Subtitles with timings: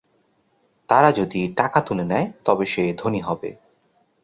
[0.89, 3.49] তারা যদি টাকা তুলে নেয় তবে সে ধনী হবে।